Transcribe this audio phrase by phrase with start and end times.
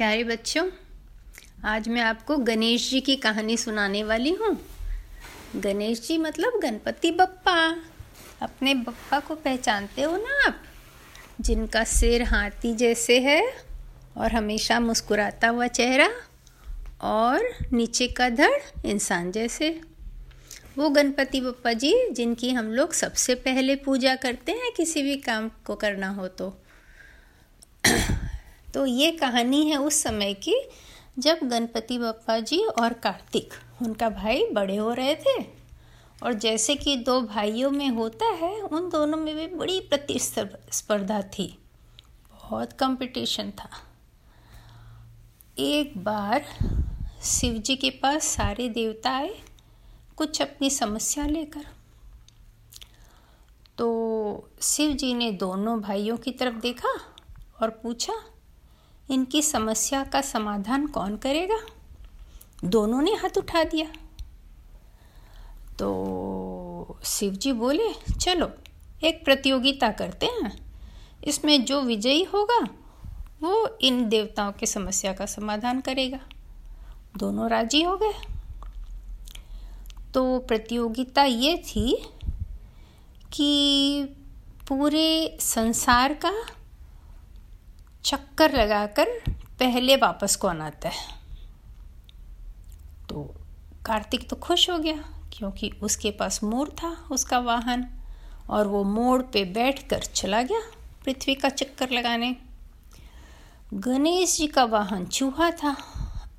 [0.00, 0.70] प्यारे बच्चों,
[1.64, 4.66] आज मैं आपको गणेश जी की कहानी सुनाने वाली हूँ।
[5.56, 7.76] गणेश जी मतलब गणपति बप्पा।
[8.42, 10.62] अपने बप्पा को पहचानते हो ना आप?
[11.40, 13.52] जिनका सिर हाथी जैसे है
[14.16, 16.10] और हमेशा मुस्कुराता हुआ चेहरा
[17.00, 19.80] और नीचे का धड़ इंसान जैसे।
[20.78, 25.50] वो गणपति बप्पा जी, जिनकी हम लोग सबसे पहले पूजा करते हैं किसी भी काम
[25.64, 26.62] को करना हो तो।
[28.74, 30.68] तो ये कहानी है उस समय की,
[31.18, 35.60] जब गणपति बप्पा जी और कार्तिक, उनका भाई बड़े हो रहे थे।
[36.22, 41.58] और जैसे कि दो भाइयों में होता है, उन दोनों में भी बड़ी प्रतिस्पर्धा थी।
[42.32, 43.68] बहुत कंपटीशन था।
[45.58, 46.44] एक बार
[47.22, 49.40] शिव जी के पास सारे देवता आए,
[50.16, 51.66] कुछ अपनी समस्या लेकर।
[53.78, 57.00] तो शिव जी ने दोनों भाइयों की तरफ़ देखा
[57.62, 58.14] और पूछा
[59.10, 61.58] इनकी समस्या का समाधान कौन करेगा?
[62.64, 63.86] दोनों ने हाथ उठा दिया।
[65.78, 68.50] तो शिव जी बोले, चलो,
[69.04, 70.72] एक प्रतियोगिता करते हैं।
[71.24, 72.68] इसमें जो विजयी होगा,
[73.42, 76.20] वो इन देवताओं की समस्या का समाधान करेगा।
[77.16, 78.14] दोनों राज़ी हो गए।
[80.14, 82.08] तो प्रतियोगिता ये थी
[83.32, 84.02] कि
[84.68, 86.46] पूरे संसार का
[88.04, 89.08] चक्कर लगाकर
[89.60, 91.04] पहले वापस कौन आता है?
[93.08, 93.22] तो
[93.86, 94.94] कार्तिक तो खुश हो गया,
[95.32, 97.86] क्योंकि उसके पास मोर था, उसका वाहन,
[98.50, 100.60] और वो मोड़ पे बैठकर चला गया
[101.04, 102.36] पृथ्वी का चक्कर लगाने।
[103.74, 105.76] गणेश जी का वाहन चूहा था।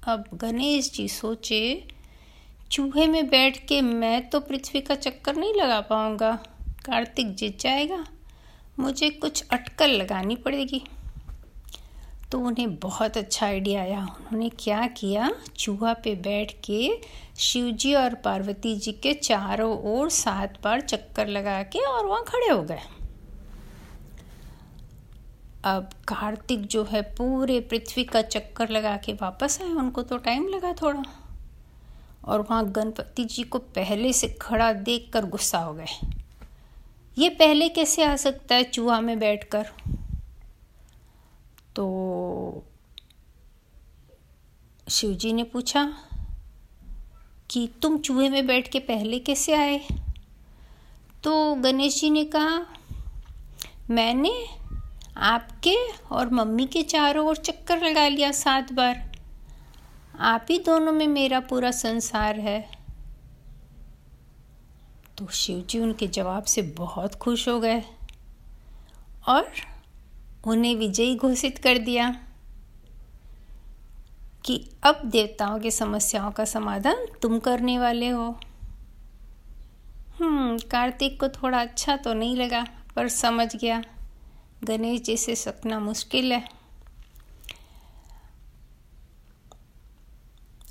[0.04, 1.88] अब गणेश जी सोचे,
[2.72, 6.32] चूहे में बैठ के मैं तो पृथ्वी का चक्कर नहीं लगा पाऊँगा।
[6.86, 8.06] कार्तिक जीत जाएगा,
[8.80, 10.84] मुझे कुछ अटकल लगानी पड़ेगी।
[12.32, 15.30] तो उन्हें बहुत अच्छा आइडिया आया। उन्होंने क्या किया?
[15.58, 17.02] चूहा पे बैठ के
[17.38, 22.24] शिव जी और पार्वती जी के चारों ओर सात बार चक्कर लगा के और वहाँ
[22.28, 22.80] खड़े हो गए।
[25.64, 30.48] अब कार्तिक जो है पूरे पृथ्वी का चक्कर लगा के वापस आए। उनको तो टाइम
[30.48, 31.04] लगा थोड़ा।
[32.26, 36.10] और वहाँ गणपति जी को पहले से खड़ा देख कर गुस्सा हो गए।
[37.18, 39.70] ये पहले कैसे आ सकता है चूहा में बैठकर?
[41.76, 42.64] तो
[44.90, 45.94] शिवजी ने पूछा
[47.50, 49.88] कि तुम चूहे में बैठ के पहले कैसे आए?
[51.24, 52.66] तो गणेश जी ने कहा,
[53.90, 54.46] मैंने
[55.18, 55.78] आपके
[56.12, 59.12] और मम्मी के चारों ओर चक्कर लगा लिया सात बार।
[60.20, 62.72] आप ही दोनों में मेरा पूरा संसार है।
[65.18, 67.84] तो शिव जी उनके जवाब से बहुत खुश हो गए
[69.28, 69.52] और
[70.48, 72.10] उन्हें विजयी घोषित कर दिया
[74.46, 78.40] कि अब देवताओं की समस्याओं का समाधान तुम करने वाले हो।
[80.20, 82.66] हम्म कार्तिक को थोड़ा अच्छा तो नहीं लगा,
[82.96, 83.84] पर समझ गया।
[84.64, 86.44] गणेश जी से सकना मुश्किल है।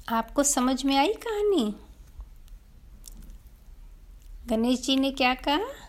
[0.09, 1.75] आपको समझ में आई कहानी?
[4.47, 5.80] गणेश जी ने क्या कहा?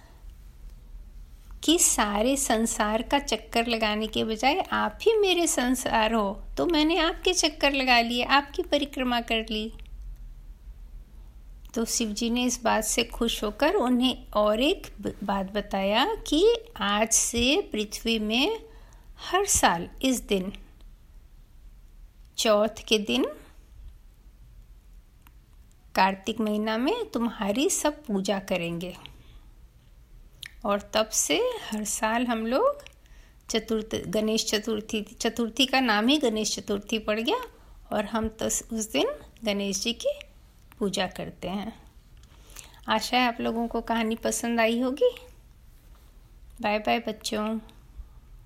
[1.64, 6.98] कि सारे संसार का चक्कर लगाने के बजाय आप ही मेरे संसार हो। तो मैंने
[6.98, 9.72] आपके चक्कर लगा लिए, आपकी परिक्रमा कर ली।
[11.74, 14.88] तो शिव जी ने इस बात से खुश होकर उन्हें और एक
[15.24, 18.60] बात बताया कि आज से पृथ्वी में
[19.32, 20.52] हर साल इस दिन,
[22.38, 23.26] चौथ के दिन,
[25.96, 28.96] कार्तिक महीना में तुम्हारी सब पूजा करेंगे।
[30.66, 31.38] और तब से
[31.72, 32.84] हर साल हम लोग
[33.50, 37.38] चतुर्थ, गणेश चतुर्थी चतुर्थी का नाम ही गणेश चतुर्थी पड़ गया
[37.94, 39.08] और हम तो उस दिन
[39.44, 40.14] गणेश जी की
[40.80, 41.74] पूजा करते हैं।
[42.88, 45.12] आशा है आप लोगों को कहानी पसंद आई होगी।
[46.62, 47.60] बाय बाय बच्चों।